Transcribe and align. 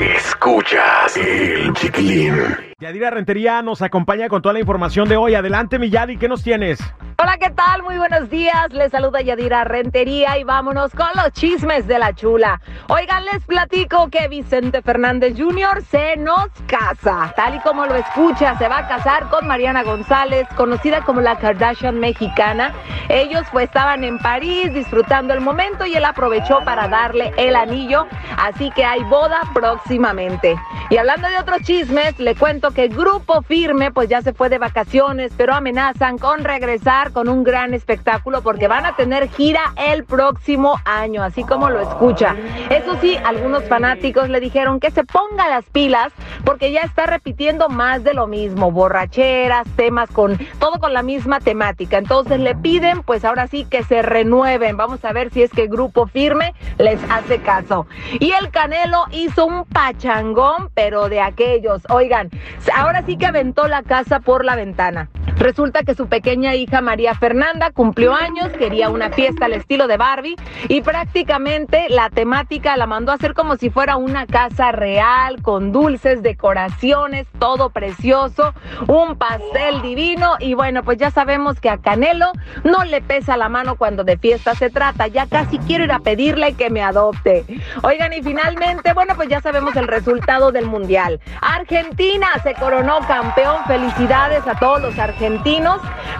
Escuchas 0.00 1.14
el 1.18 1.72
chiquilín. 1.74 2.69
Yadira 2.80 3.10
Rentería 3.10 3.60
nos 3.60 3.82
acompaña 3.82 4.30
con 4.30 4.40
toda 4.40 4.54
la 4.54 4.60
información 4.60 5.06
de 5.06 5.18
hoy. 5.18 5.34
Adelante, 5.34 5.78
mi 5.78 5.90
Yadi, 5.90 6.16
¿qué 6.16 6.28
nos 6.28 6.42
tienes? 6.42 6.80
Hola, 7.18 7.36
¿qué 7.36 7.50
tal? 7.50 7.82
Muy 7.82 7.98
buenos 7.98 8.30
días. 8.30 8.72
Les 8.72 8.90
saluda 8.90 9.20
Yadira 9.20 9.64
Rentería 9.64 10.38
y 10.38 10.44
vámonos 10.44 10.90
con 10.92 11.08
los 11.14 11.30
chismes 11.32 11.86
de 11.86 11.98
la 11.98 12.14
chula. 12.14 12.58
Oigan, 12.88 13.26
les 13.26 13.44
platico 13.44 14.08
que 14.08 14.26
Vicente 14.28 14.80
Fernández 14.80 15.34
Jr. 15.36 15.82
se 15.82 16.16
nos 16.16 16.48
casa. 16.66 17.34
Tal 17.36 17.56
y 17.56 17.58
como 17.58 17.84
lo 17.84 17.96
escucha, 17.96 18.56
se 18.56 18.66
va 18.66 18.78
a 18.78 18.88
casar 18.88 19.28
con 19.28 19.46
Mariana 19.46 19.82
González, 19.82 20.48
conocida 20.56 21.02
como 21.02 21.20
la 21.20 21.36
Kardashian 21.36 22.00
mexicana. 22.00 22.72
Ellos 23.10 23.42
pues 23.52 23.66
estaban 23.66 24.02
en 24.04 24.18
París 24.18 24.72
disfrutando 24.72 25.34
el 25.34 25.42
momento 25.42 25.84
y 25.84 25.96
él 25.96 26.04
aprovechó 26.06 26.60
para 26.64 26.88
darle 26.88 27.34
el 27.36 27.54
anillo. 27.54 28.06
Así 28.38 28.70
que 28.70 28.86
hay 28.86 29.02
boda 29.04 29.42
próximamente. 29.52 30.56
Y 30.88 30.96
hablando 30.96 31.28
de 31.28 31.38
otros 31.38 31.60
chismes, 31.64 32.18
le 32.18 32.34
cuento 32.34 32.69
que 32.72 32.88
Grupo 32.88 33.42
Firme 33.42 33.90
pues 33.92 34.08
ya 34.08 34.22
se 34.22 34.32
fue 34.32 34.48
de 34.48 34.58
vacaciones, 34.58 35.32
pero 35.36 35.54
amenazan 35.54 36.18
con 36.18 36.44
regresar 36.44 37.12
con 37.12 37.28
un 37.28 37.44
gran 37.44 37.74
espectáculo 37.74 38.42
porque 38.42 38.68
van 38.68 38.86
a 38.86 38.96
tener 38.96 39.28
gira 39.28 39.60
el 39.76 40.04
próximo 40.04 40.76
año, 40.84 41.22
así 41.22 41.44
como 41.44 41.70
lo 41.70 41.80
escucha. 41.80 42.36
Eso 42.70 42.96
sí, 43.00 43.16
algunos 43.24 43.64
fanáticos 43.64 44.28
le 44.28 44.40
dijeron 44.40 44.80
que 44.80 44.90
se 44.90 45.04
ponga 45.04 45.48
las 45.48 45.64
pilas 45.66 46.12
porque 46.44 46.72
ya 46.72 46.80
está 46.80 47.06
repitiendo 47.06 47.68
más 47.68 48.04
de 48.04 48.14
lo 48.14 48.26
mismo, 48.26 48.70
borracheras, 48.70 49.66
temas 49.76 50.10
con 50.10 50.38
todo 50.58 50.78
con 50.78 50.92
la 50.92 51.02
misma 51.02 51.40
temática. 51.40 51.98
Entonces 51.98 52.40
le 52.40 52.54
piden 52.54 53.02
pues 53.02 53.24
ahora 53.24 53.46
sí 53.46 53.64
que 53.64 53.82
se 53.82 54.02
renueven. 54.02 54.76
Vamos 54.76 55.04
a 55.04 55.12
ver 55.12 55.30
si 55.30 55.42
es 55.42 55.50
que 55.50 55.66
Grupo 55.66 56.06
Firme 56.06 56.54
les 56.78 57.00
hace 57.10 57.40
caso. 57.40 57.86
Y 58.18 58.32
el 58.32 58.50
Canelo 58.50 59.04
hizo 59.12 59.46
un 59.46 59.64
pachangón, 59.64 60.70
pero 60.74 61.08
de 61.08 61.20
aquellos. 61.20 61.82
Oigan, 61.88 62.30
ahora 62.74 63.02
sí 63.04 63.16
que 63.16 63.26
aventó 63.26 63.68
la 63.68 63.82
casa 63.82 64.20
por 64.20 64.44
la 64.44 64.56
ventana. 64.56 65.08
Resulta 65.40 65.84
que 65.84 65.94
su 65.94 66.06
pequeña 66.06 66.54
hija 66.54 66.82
María 66.82 67.14
Fernanda 67.14 67.70
cumplió 67.70 68.14
años, 68.14 68.48
quería 68.58 68.90
una 68.90 69.08
fiesta 69.08 69.46
al 69.46 69.54
estilo 69.54 69.86
de 69.86 69.96
Barbie 69.96 70.36
y 70.68 70.82
prácticamente 70.82 71.86
la 71.88 72.10
temática 72.10 72.76
la 72.76 72.86
mandó 72.86 73.10
a 73.10 73.14
hacer 73.14 73.32
como 73.32 73.56
si 73.56 73.70
fuera 73.70 73.96
una 73.96 74.26
casa 74.26 74.70
real, 74.70 75.40
con 75.40 75.72
dulces, 75.72 76.22
decoraciones, 76.22 77.26
todo 77.38 77.70
precioso, 77.70 78.52
un 78.86 79.16
pastel 79.16 79.80
divino 79.80 80.34
y 80.40 80.52
bueno, 80.52 80.82
pues 80.82 80.98
ya 80.98 81.10
sabemos 81.10 81.58
que 81.58 81.70
a 81.70 81.78
Canelo 81.78 82.32
no 82.62 82.84
le 82.84 83.00
pesa 83.00 83.38
la 83.38 83.48
mano 83.48 83.76
cuando 83.76 84.04
de 84.04 84.18
fiesta 84.18 84.54
se 84.54 84.68
trata, 84.68 85.06
ya 85.06 85.26
casi 85.26 85.58
quiero 85.60 85.84
ir 85.84 85.92
a 85.92 86.00
pedirle 86.00 86.52
que 86.52 86.68
me 86.68 86.82
adopte. 86.82 87.46
Oigan, 87.82 88.12
y 88.12 88.22
finalmente, 88.22 88.92
bueno, 88.92 89.14
pues 89.16 89.30
ya 89.30 89.40
sabemos 89.40 89.74
el 89.76 89.88
resultado 89.88 90.52
del 90.52 90.66
Mundial. 90.66 91.18
Argentina 91.40 92.28
se 92.42 92.52
coronó 92.56 92.98
campeón, 93.08 93.64
felicidades 93.66 94.46
a 94.46 94.58
todos 94.58 94.82
los 94.82 94.98
argentinos 94.98 95.29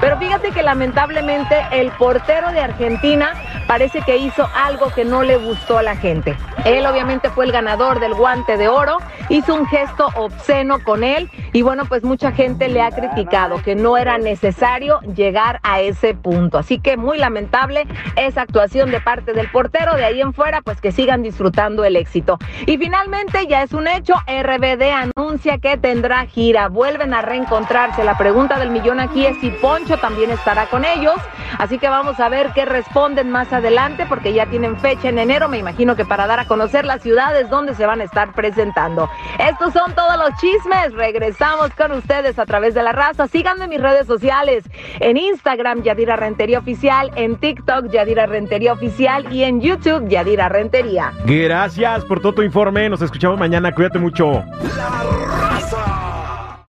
pero 0.00 0.16
fíjate 0.19 0.53
que 0.53 0.62
lamentablemente 0.62 1.56
el 1.72 1.91
portero 1.93 2.53
de 2.53 2.60
Argentina 2.60 3.32
parece 3.70 4.00
que 4.00 4.16
hizo 4.16 4.48
algo 4.53 4.91
que 4.92 5.04
no 5.04 5.22
le 5.22 5.36
gustó 5.36 5.78
a 5.78 5.84
la 5.84 5.94
gente. 5.94 6.36
Él 6.64 6.84
obviamente 6.86 7.31
fue 7.31 7.44
el 7.44 7.53
ganador 7.53 8.00
del 8.00 8.14
guante 8.14 8.56
de 8.56 8.66
oro, 8.66 8.98
hizo 9.28 9.54
un 9.54 9.64
gesto 9.66 10.08
obsceno 10.16 10.82
con 10.82 11.04
él 11.04 11.31
y 11.53 11.62
bueno, 11.62 11.84
pues 11.84 12.03
mucha 12.03 12.32
gente 12.32 12.69
le 12.69 12.82
ha 12.82 12.91
criticado 12.91 13.62
que 13.62 13.76
no 13.76 13.97
era 13.97 14.19
necesario 14.19 14.98
llegar 15.14 15.60
a 15.62 15.80
ese 15.80 16.14
punto. 16.14 16.59
Así 16.59 16.80
que 16.80 16.97
muy 16.97 17.16
lamentable 17.16 17.86
esa 18.16 18.42
actuación 18.42 18.91
de 18.91 19.00
parte 19.00 19.34
del 19.34 19.48
portero, 19.53 19.94
de 19.94 20.04
ahí 20.04 20.20
en 20.20 20.34
fuera 20.34 20.62
pues 20.62 20.80
que 20.80 20.91
sigan 20.91 21.22
disfrutando 21.22 21.84
el 21.84 21.94
éxito. 21.94 22.38
Y 22.66 22.76
finalmente 22.76 23.47
ya 23.47 23.62
es 23.62 23.72
un 23.72 23.86
hecho, 23.86 24.14
RBD 24.26 24.82
anuncia 24.91 25.59
que 25.59 25.76
tendrá 25.76 26.26
gira, 26.26 26.66
vuelven 26.66 27.14
a 27.14 27.22
reencontrarse. 27.22 28.03
La 28.03 28.19
pregunta 28.19 28.59
del 28.59 28.70
millón 28.70 28.98
aquí 28.98 29.26
es 29.26 29.38
si 29.38 29.50
Poncho 29.50 29.97
también 29.98 30.32
estará 30.32 30.66
con 30.66 30.84
ellos. 30.84 31.14
Así 31.59 31.78
que 31.78 31.88
vamos 31.88 32.19
a 32.19 32.28
ver 32.28 32.50
qué 32.53 32.64
responden 32.64 33.30
más 33.30 33.53
adelante 33.60 34.06
porque 34.09 34.32
ya 34.32 34.47
tienen 34.47 34.76
fecha 34.78 35.09
en 35.09 35.19
enero, 35.19 35.48
me 35.48 35.59
imagino 35.59 35.97
que 35.97 36.04
para 36.04 36.26
dar 36.26 36.41
a 36.41 36.47
conocer 36.47 36.84
las 36.84 37.03
ciudades 37.03 37.48
donde 37.48 37.75
se 37.75 37.87
van 37.87 38.00
a 38.00 38.04
estar 38.04 38.32
presentando. 38.32 39.09
Estos 39.38 39.72
son 39.72 39.94
todos 39.94 40.16
los 40.16 40.31
chismes. 40.41 40.93
Regresamos 40.94 41.71
con 41.75 41.93
ustedes 41.93 42.38
a 42.38 42.47
través 42.47 42.75
de 42.75 42.82
la 42.82 42.93
raza. 42.93 43.28
Síganme 43.28 43.65
en 43.65 43.71
mis 43.71 43.81
redes 43.81 44.06
sociales. 44.06 44.65
En 44.98 45.16
Instagram, 45.16 45.82
Yadira 45.82 46.16
Rentería 46.16 46.59
Oficial. 46.59 47.10
En 47.16 47.37
TikTok, 47.37 47.91
Yadira 47.91 48.26
Rentería 48.26 48.72
Oficial. 48.72 49.32
Y 49.32 49.44
en 49.44 49.60
YouTube, 49.60 50.09
Yadira 50.09 50.48
Rentería. 50.48 51.12
Gracias 51.25 52.04
por 52.04 52.21
todo 52.21 52.34
tu 52.34 52.42
informe. 52.42 52.88
Nos 52.88 53.03
escuchamos 53.03 53.38
mañana. 53.38 53.72
Cuídate 53.72 53.98
mucho. 53.98 54.42
La 54.77 55.29